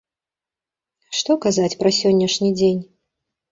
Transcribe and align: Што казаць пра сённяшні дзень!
Што 1.19 1.37
казаць 1.45 1.77
пра 1.83 1.93
сённяшні 2.01 2.53
дзень! 2.59 2.83